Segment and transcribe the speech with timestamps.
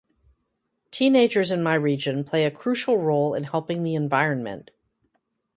[0.89, 4.71] Teenagers in my region play a crucial role in helping the environment.